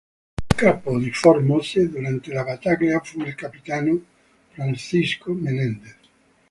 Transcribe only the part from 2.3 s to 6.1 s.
la battaglia fu il capitano Francisco Menendez.